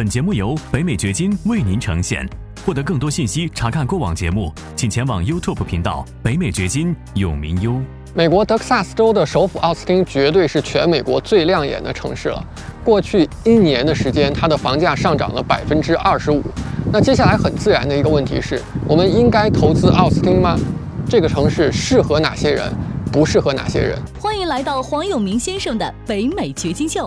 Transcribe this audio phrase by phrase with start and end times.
[0.00, 2.26] 本节目由北美掘金为您呈现。
[2.64, 7.78] 获得更多信息，查看过往节目，请前往 YouTube 频道“北美掘金”永明优。
[8.14, 12.42] 美国德克萨斯州的首府奥斯汀绝对是全美国最亮眼的城市了。
[12.82, 16.42] 过去一年的时间，它的房价上涨了百分之二十五。
[16.90, 18.58] 那接下来很自然的一个问题是：
[18.88, 20.56] 我们应该投资奥斯汀吗？
[21.10, 22.72] 这个城市适合哪些人，
[23.12, 23.98] 不适合哪些人？
[24.18, 27.06] 欢迎来到黄永明先生的北美掘金秀。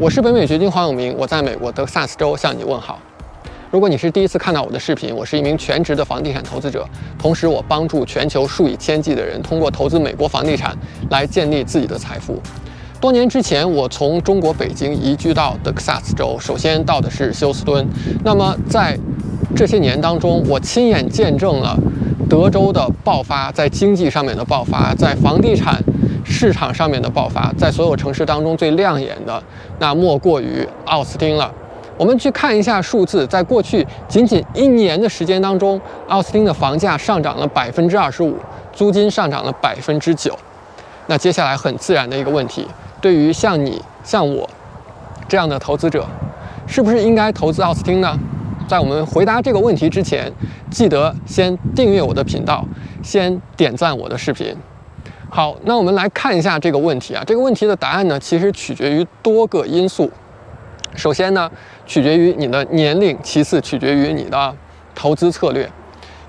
[0.00, 3.00] 我是北美掘金黄永明，我在美国德克萨斯州向你问好。
[3.68, 6.86] 如果你是第一次看到我的视频，我是一名全职的房地产投资者，
[7.18, 10.72] 同时我帮助全球数以千计的人通过投资美国房地产
[11.10, 12.40] 来建立自己的财富。
[13.00, 17.84] 多年之前，我从中国北京移居到德克萨斯州，首先到的是休斯敦。
[18.22, 18.96] 那么在
[19.56, 21.76] 这些年当中，我亲眼见证了
[22.30, 25.82] 德州的爆发，在经济上面的爆发，在房地产
[26.28, 29.42] 市场上面的爆发，在所有城市当中最亮眼的，
[29.78, 31.52] 那莫过于奥斯汀了。
[31.96, 38.36] 我们去看一下数字，在过去仅仅一年的时间当中，奥斯汀的房价上涨了百分之二十五，
[38.72, 40.38] 租金上涨了百分之九。
[41.06, 42.64] 那接下来很自然的一个问题，
[43.00, 44.48] 对于像你、像我
[45.26, 46.06] 这样的投资者，
[46.66, 48.16] 是不是应该投资奥斯汀呢？
[48.68, 50.30] 在我们回答这个问题之前，
[50.70, 52.64] 记得先订阅我的频道，
[53.02, 54.54] 先点赞我的视频。
[55.30, 60.10] 好，那我们来看一下这个问题啊，这个问题的答案呢，其实取决于多个因素。
[60.96, 61.50] 首先呢，
[61.84, 64.54] 取决于你的年龄；其次，取决于你的
[64.94, 65.70] 投资策略。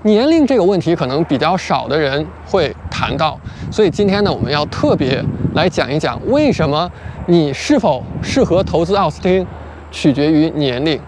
[0.02, 3.38] 年龄这个问题可能比较少的人会谈到，
[3.72, 5.24] 所以今天呢，我们要特别
[5.54, 6.90] 来讲一讲为什么
[7.26, 9.46] 你是否适合投资奥斯汀，
[9.90, 11.00] 取决于年龄。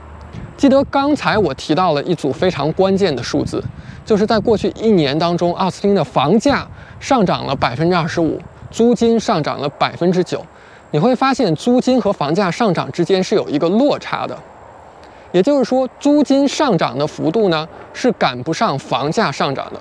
[0.56, 3.62] 记得刚才我提到了一组非常关键的数字，
[4.04, 6.66] 就是在过去一年当中，奥斯汀的房价
[7.02, 8.40] 上涨了百分之二十五，
[8.70, 10.40] 租金上涨了百分之九。
[10.92, 14.38] 你会发现，租金和房价上涨之间是有一个落差的，
[15.32, 19.80] 也就是说，租金上涨的幅度呢是赶不上房价上涨的。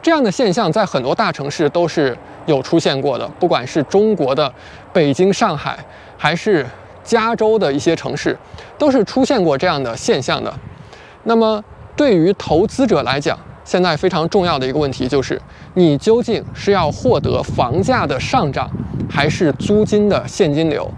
[0.00, 2.16] 这样的现象在很多大城市都是
[2.46, 4.50] 有出现过的，不管是中国的
[4.94, 5.78] 北京、上海，
[6.16, 6.66] 还是
[7.04, 8.34] 加州的一些城市，
[8.78, 10.50] 都是出现过这样的现象的。
[11.24, 11.62] 那么，
[11.94, 15.40] 对于投资者来讲，现在非常重要的一个问题就是，
[15.74, 18.70] 你究竟是要获得房价的上涨？
[19.10, 20.90] 还是租金的现金流，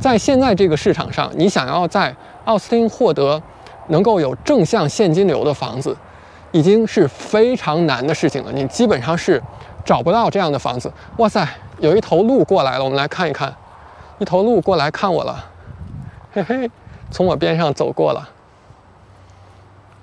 [0.00, 2.14] 在现在这个市场上，你想要在
[2.46, 3.42] 奥斯汀获得
[3.88, 5.94] 能够有正向现金流的房子，
[6.50, 8.50] 已经是非常难的事情了。
[8.52, 9.42] 你基本上是
[9.84, 10.90] 找不到这样的房子。
[11.18, 11.46] 哇塞，
[11.80, 13.54] 有一头鹿过来了，我们来看一看，
[14.18, 15.44] 一头鹿过来看我了，
[16.32, 16.70] 嘿嘿，
[17.10, 18.26] 从我边上走过了。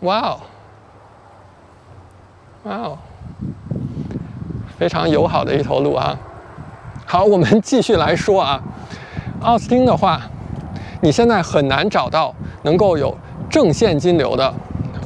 [0.02, 0.40] 哇哦，
[2.66, 2.98] 哇哦，
[4.76, 6.18] 非常友好的一头鹿啊。
[7.06, 8.60] 好，我们继续来说啊，
[9.42, 10.20] 奥斯汀的话，
[11.02, 12.34] 你现在很难找到
[12.64, 13.16] 能够有
[13.52, 14.52] 正现金流的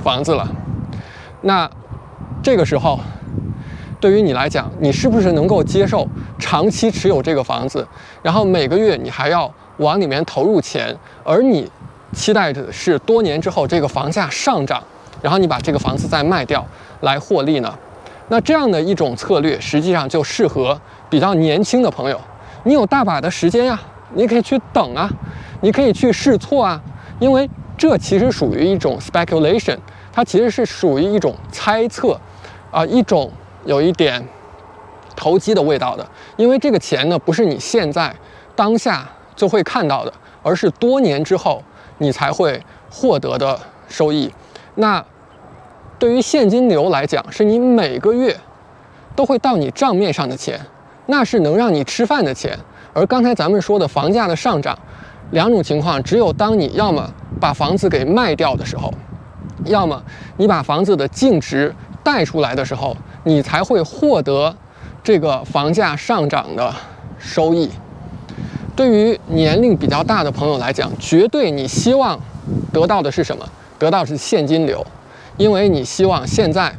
[0.01, 0.47] 房子了。
[1.41, 1.69] 那
[2.41, 2.97] 这个时候，
[3.99, 7.85] 对于你来讲，你是不是能够接受长期持有这个房子，
[8.21, 11.69] 然后每个月你还要往里面投入钱，而你
[12.13, 14.81] 期待的是多年之后这个房价上涨，
[15.21, 16.65] 然后你把这个房子再卖掉
[17.01, 17.77] 来获利呢？
[18.29, 20.79] 那这样的一种策略，实际上就适合。
[21.09, 22.21] 比较年轻的朋友，
[22.65, 23.81] 你有大把的时间呀，
[24.13, 25.09] 你可以去等啊，
[25.61, 26.79] 你可以去试错啊，
[27.19, 29.75] 因为这其实属于一种 speculation，
[30.13, 32.15] 它其实是属于一种猜测，
[32.69, 33.31] 啊，一种
[33.65, 34.23] 有一点
[35.15, 36.07] 投机的味道的，
[36.37, 38.15] 因为这个钱呢不是你现在
[38.55, 40.13] 当下就会看到的，
[40.43, 41.63] 而是多年之后
[41.97, 44.31] 你才会获得的收益。
[44.79, 45.03] 那
[45.99, 48.33] 对于现金流来讲，是你每个月
[49.13, 50.57] 都会到你账面上的钱。
[51.07, 52.57] 那是能让你吃饭的钱，
[52.93, 54.77] 而刚才咱们说的房价的上涨，
[55.31, 57.11] 两种情况，只有当你要么
[57.41, 58.93] 把房子给卖掉的时候，
[59.65, 60.01] 要么
[60.37, 61.73] 你把房子的净值
[62.03, 64.55] 带出来的时候，你才会获得
[65.03, 66.73] 这个房价上涨的
[67.17, 67.69] 收益。
[68.75, 72.17] 对于年龄比较大的朋友来讲，绝对你希望
[72.71, 73.43] 得到的是什么？
[73.79, 74.85] 得到是现金流，
[75.37, 76.71] 因为你希望现在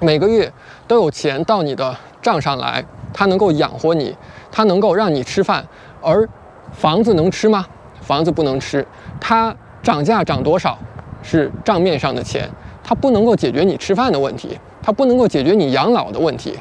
[0.00, 0.50] 每个月
[0.88, 2.84] 都有钱到你的账上来。
[3.14, 4.16] 它能够养活你，
[4.50, 5.62] 它能够让你吃饭，
[6.00, 6.26] 而
[6.72, 7.66] 房子能吃吗？
[8.00, 8.86] 房子不能吃，
[9.20, 10.78] 它涨价涨多少
[11.22, 12.48] 是账面上的钱，
[12.82, 16.58] 它不能够解决你吃饭的问题，它不能够解决你养老的问题。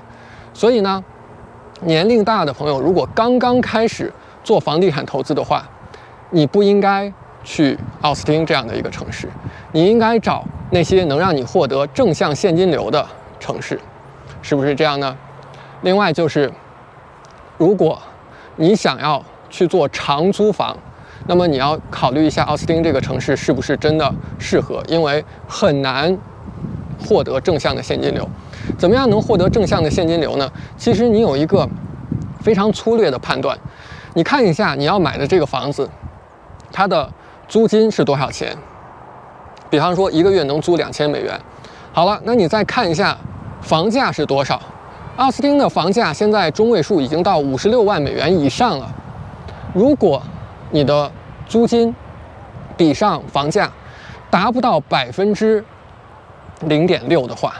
[0.53, 1.01] 所以呢，
[1.83, 4.11] 年龄大的朋友如果刚刚开始
[4.43, 5.65] 做房地产投资的话，
[6.31, 7.09] 你不应该
[7.43, 9.27] 去奥斯汀这样的一个城市，
[9.71, 13.05] 你应该找那些能让你获得正向现金流的
[13.39, 13.79] 城市，
[14.41, 15.15] 是不是这样呢？
[15.81, 16.51] 另外就是，
[17.57, 17.99] 如果
[18.55, 20.77] 你想要去做长租房，
[21.27, 26.15] 那么你要考虑一下奥斯汀这个城市是不是真的适合，因为很难
[27.03, 28.27] 获得正向的现金流。
[28.77, 30.51] 怎么样能获得正向的现金流呢？
[30.77, 31.67] 其实你有一个
[32.41, 33.57] 非常粗略的判断，
[34.13, 35.89] 你看一下你要买的这个房子，
[36.71, 37.11] 它的
[37.51, 38.55] 租金是多少钱？
[39.69, 41.37] 比方说一个月能租两千美元。
[41.91, 43.17] 好了，那你再看一下
[43.61, 44.61] 房价是多少？
[45.17, 48.89] 奥斯汀的房价现在中位数已经到五十六万美元以上了。
[49.73, 50.23] 如果
[50.69, 51.11] 你的
[51.45, 51.93] 租金
[52.77, 53.69] 比上房价
[54.29, 55.61] 达不到百分之
[56.61, 57.55] 零点六的话，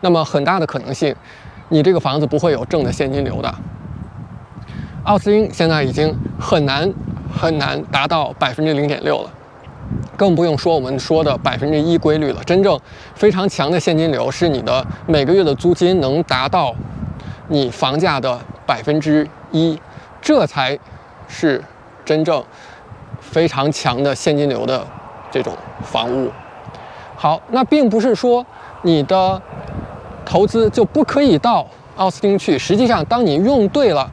[0.00, 1.14] 那么很大的可能性，
[1.68, 3.54] 你这个房子不会有正的现金流的。
[5.04, 6.90] 奥斯汀现在已经很难
[7.32, 9.30] 很难达到百分之零点六了，
[10.16, 12.42] 更不用说我们说的百分之一规律了。
[12.44, 12.78] 真正
[13.14, 16.74] 非常强的现金流是你的每个月的租金能达到
[17.48, 19.78] 你房价的百分之一，
[20.20, 20.78] 这才
[21.28, 21.62] 是
[22.04, 22.42] 真正
[23.20, 24.86] 非常强的现金流的
[25.30, 25.52] 这种
[25.82, 26.30] 房屋。
[27.16, 28.44] 好，那并不是说
[28.82, 29.40] 你的。
[30.28, 31.64] 投资就不可以到
[31.94, 32.58] 奥斯汀去。
[32.58, 34.10] 实际上，当你用对了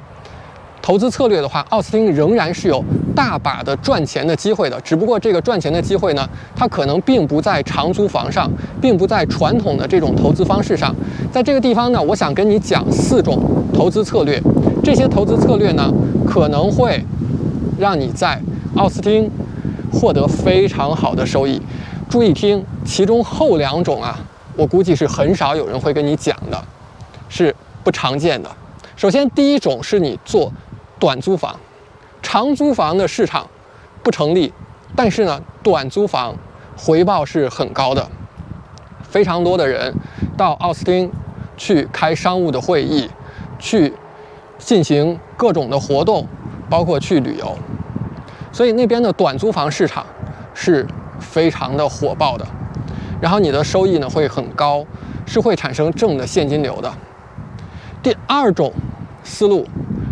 [0.80, 4.80] 投资策略的话，奥斯汀仍然是有大把的赚钱的机会的。
[4.82, 8.50] 只不过这个赚钱的机会呢，它可能并不在长租房上，
[8.82, 10.96] 并不在传统的这种投资方式上。
[11.32, 13.42] 在这个地方呢，我想跟你讲四种
[13.74, 14.42] 投资策略。
[14.84, 15.92] 这些投资策略呢，
[16.28, 17.04] 可能会
[17.78, 18.42] 让你在
[18.76, 19.30] 奥斯汀
[19.92, 21.62] 获得非常好的收益。
[22.10, 24.20] 注意听，其中后两种啊。
[24.56, 26.64] 我估计是很少有人会跟你讲的，
[27.28, 28.48] 是不常见的。
[28.96, 30.54] 首先，第一种是你做
[31.00, 31.60] 短租房，
[32.34, 33.48] 长租房的市场
[34.02, 34.52] 不成立，
[34.96, 36.36] 但是呢，短租房
[36.76, 38.10] 回报是很高的。
[39.04, 39.94] 非常多的人
[40.36, 41.12] 到奥斯汀
[41.56, 43.08] 去开商务的会议，
[43.60, 43.94] 去
[44.58, 46.28] 进行各种的活动，
[46.68, 47.56] 包括去旅游，
[48.52, 50.04] 所以那边的短租房市场
[50.56, 50.88] 是
[51.20, 52.44] 非常的火爆的。
[53.22, 54.84] 然后你的收益呢会很高，
[55.28, 56.92] 是会产生正的现金流的。
[58.02, 58.74] 第二种
[59.24, 59.68] 思路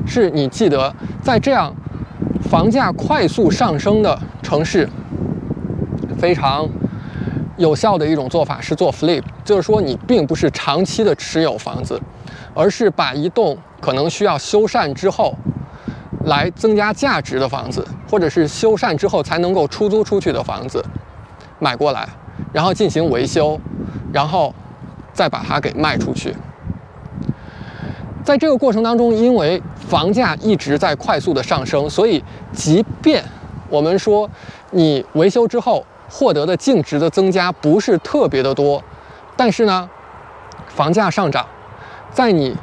[0.05, 1.75] 是你记得在这样
[2.51, 4.85] 房价快速上升的城市，
[6.19, 6.67] 非常
[7.55, 11.97] 有效的一种做法是做 flip，就是说你并不是长期的持有房子，
[12.53, 15.33] 而是把一栋可能需要修缮之后
[16.25, 20.83] 来增加价值的房子，或者是修缮之后才能够出租出去的房子
[21.57, 22.05] 买过来。
[22.51, 23.57] 然后进行维修，
[24.11, 24.53] 然后
[25.13, 26.35] 再把它给卖出去。
[28.23, 32.23] 在这个过程当中，因为房价一直在快速的上升，所以
[32.53, 33.23] 即便
[33.69, 34.29] 我们说
[34.71, 38.83] 你维修之后获得的净值的增加不是特别的多，
[39.35, 39.89] 但是呢，
[40.67, 41.45] 房价上涨，
[42.11, 42.55] 在你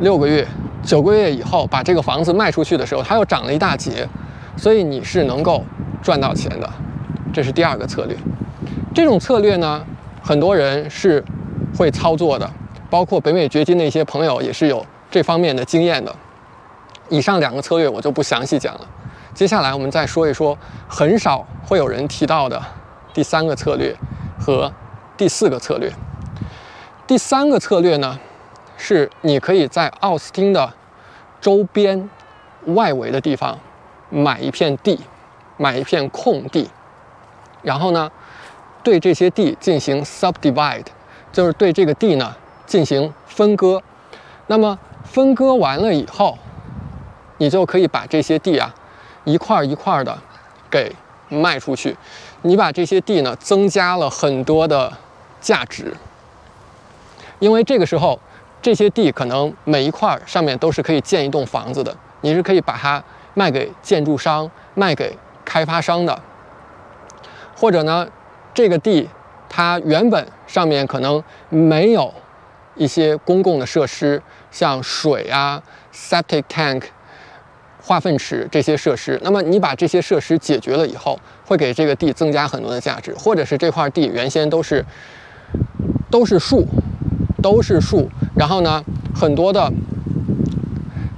[0.00, 0.46] 六个月、
[0.82, 4.06] 九个月以后把这个房子卖出去的时候，它又涨了一大截，
[4.56, 5.64] 所以你是能够
[6.02, 6.70] 赚到钱的。
[7.32, 8.16] 这是第二个策略。
[8.94, 9.82] 这种策略呢，
[10.22, 11.22] 很多人是
[11.76, 12.50] 会操作的，
[12.90, 16.14] 包括北美掘金的一些朋友也是有这方面的经验的。
[17.08, 18.88] 以上两个策略我就不详细讲了，
[19.34, 20.56] 接下来我们再说一说
[20.88, 22.60] 很少会有人提到的
[23.12, 23.94] 第三个策略
[24.38, 24.72] 和
[25.16, 25.92] 第四个策略。
[27.06, 28.18] 第三个策略呢，
[28.76, 30.72] 是你可以在奥斯汀的
[31.40, 32.10] 周边
[32.66, 33.58] 外围的地方
[34.10, 35.00] 买一片地，
[35.56, 36.68] 买一片空地，
[37.62, 38.10] 然后呢。
[38.82, 40.84] 对这些地进行 subdivide，
[41.32, 42.32] 就是对这个地呢
[42.66, 43.82] 进行分割。
[44.48, 46.36] 那么分割完了以后，
[47.38, 48.74] 你就可以把这些地啊
[49.24, 50.16] 一块一块的
[50.70, 50.94] 给
[51.28, 51.96] 卖出去。
[52.42, 54.92] 你把这些地呢增加了很多的
[55.40, 55.96] 价值，
[57.38, 58.18] 因为这个时候
[58.60, 61.96] 这些地可能每一块上面都是可以建一栋房子的。
[62.20, 63.02] 你是可以把它
[63.34, 66.20] 卖给建筑商、卖给开发商的，
[67.56, 68.06] 或者呢？
[68.54, 69.06] 这个地，
[69.50, 72.10] 它原本上面可能没有
[72.76, 75.62] 一些公共的设施，像水啊、
[75.94, 76.82] septic tank、
[77.82, 79.18] 化粪池这些设施。
[79.22, 83.14] 那么你把这些设施解决了以后，会给这个地增加很多的价值。
[83.14, 84.84] 或者是这块地原先都是
[86.10, 86.66] 都是树，
[87.42, 89.72] 都是树，然后呢，很多的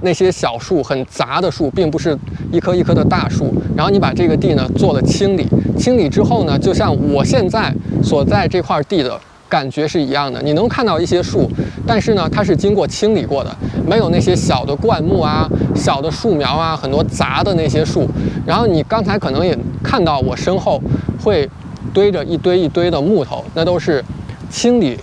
[0.01, 2.17] 那些小树很杂的树，并不是
[2.51, 3.53] 一棵一棵的大树。
[3.75, 5.47] 然后你把这个地呢做了清理，
[5.77, 7.73] 清理之后呢，就像我现在
[8.03, 10.41] 所在这块地的感觉是一样的。
[10.41, 11.49] 你能看到一些树，
[11.85, 13.53] 但是呢，它是经过清理过的，
[13.85, 18.07] 没有那些小的灌木啊、小的树苗啊、很多杂的那些树。
[18.45, 20.79] 然后你刚才可能也看到我身后
[21.21, 21.49] 会
[21.93, 24.03] 堆着一堆一堆的木头，那都是
[24.49, 24.97] 清理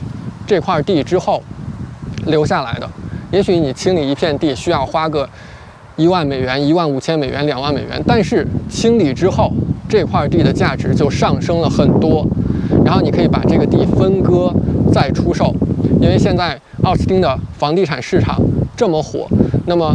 [0.47, 1.43] 这块地之后
[2.27, 2.89] 留下来的。
[3.33, 5.29] 也许你清理一片地需要花个
[5.97, 9.53] 一万美元、一万五千美元、两万美元，但是清理之后，
[9.89, 12.25] 这块地的价值就上升了很多。
[12.87, 14.49] 然后你可以把这个地分割
[14.93, 15.53] 再出售，
[16.01, 18.41] 因为现在奥斯汀的房地产市场
[18.77, 19.27] 这么火，
[19.67, 19.93] 那么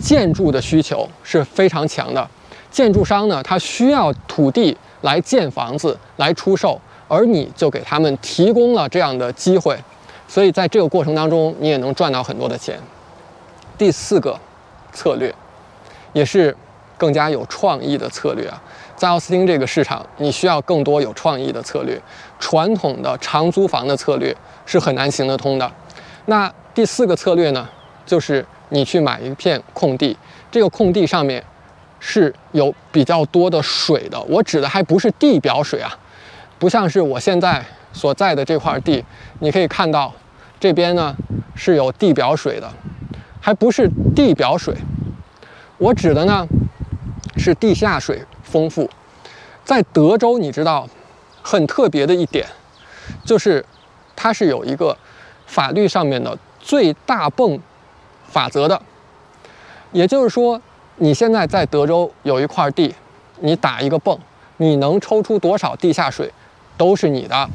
[0.00, 2.28] 建筑的需求是非常强的。
[2.68, 9.78] 建筑商呢，他需要土地来建房子来出售，而你就给他们提供了这样的机会。
[10.26, 12.76] 所以在这个过程当中，你也能赚到很多的钱。
[13.78, 14.36] 第四个
[14.92, 15.32] 策略，
[16.12, 16.56] 也是
[17.02, 18.62] 更加有创意的策略啊，
[18.94, 22.00] 在奥斯汀这个市场，你需要更多有创意的策略。
[22.38, 24.32] 传统的长租房的策略
[24.64, 25.68] 是很难行得通的。
[26.26, 27.68] 那第四个策略呢，
[28.06, 30.16] 就是你去买一片空地，
[30.48, 31.42] 这个空地上面
[31.98, 34.22] 是有比较多的水的。
[34.28, 35.90] 我指的还不是地表水啊，
[36.60, 39.04] 不像是我现在所在的这块地，
[39.40, 40.14] 你可以看到。
[40.60, 41.16] 这边呢
[41.56, 42.72] 是有地表水的，
[43.40, 44.72] 还不是地表水，
[45.78, 46.46] 我指的呢
[47.36, 48.88] 是地下水丰富。
[49.64, 50.88] 在德州，你知道
[51.42, 52.46] 很特别的一点，
[53.24, 53.64] 就是
[54.16, 54.96] 它是有一个
[55.46, 57.60] 法律上面的最大泵
[58.28, 58.80] 法则的，
[59.92, 60.60] 也就是说，
[60.96, 62.94] 你现在在德州有一块地，
[63.40, 64.18] 你打一个泵，
[64.56, 66.32] 你能抽出多少地下水，
[66.76, 67.48] 都是你的。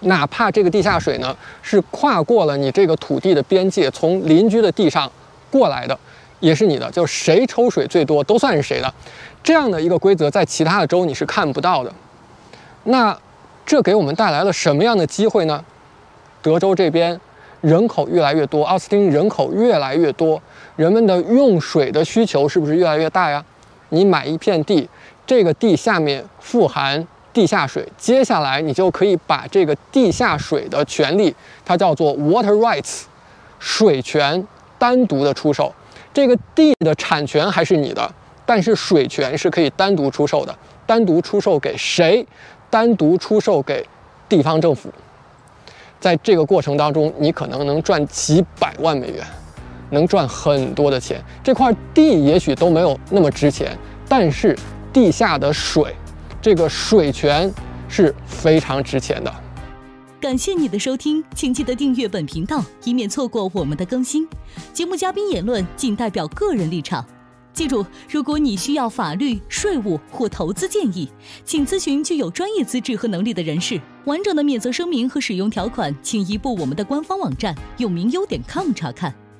[0.00, 5.10] 哪怕这个地下水呢是跨过了你这个土地的边界，从邻居的地上
[5.50, 5.98] 过来的，
[6.40, 6.90] 也是你的。
[6.90, 8.92] 就谁抽水最多都算是谁的。
[9.42, 11.92] 这样的一个规则在其他的州你是看不到的。
[12.84, 13.16] 那
[13.64, 15.64] 这给我们带来了什么样的机会呢？
[16.40, 17.20] 德州这边
[17.60, 20.40] 人口越来越多，奥斯汀人口越来越多，
[20.76, 23.44] 人们的用水的需求是不是越来越大呀？
[23.90, 24.88] 你买一片地，
[25.26, 27.06] 这个地下面富含。
[27.30, 31.32] 地下水，接下来你就可以把这个地下水的权利，
[31.64, 33.02] 它叫做 water rights，
[33.60, 34.44] 水权
[34.76, 35.72] 单独的出售。
[36.18, 38.12] 这个地的产权还是你的，
[38.44, 40.52] 但是水权是可以单独出售的。
[40.84, 42.26] 单独出售给谁？
[42.68, 43.86] 单独出售给
[44.28, 44.92] 地方政府。
[46.00, 49.24] 在这个过程当中，你可能能赚几百万美元，
[49.90, 51.22] 能赚很多的钱。
[51.40, 54.58] 这块地也许都没有那么值钱，但是
[54.92, 55.94] 地下的水。
[56.42, 57.48] 这个水权
[57.88, 59.32] 是非常值钱的。
[60.20, 64.26] 感谢你的收听，请记得订阅本频道，以免错过我们的更新。
[64.72, 67.06] 节目嘉宾言论仅代表个人立场。
[67.52, 71.08] 记住，如果你需要法律、税务或投资建议，
[71.44, 73.80] 请咨询具有专业资质和能力的人士。
[74.06, 79.14] 完整的免责声明和使用条款，请移步我们的官方网站永明优点 com 查看。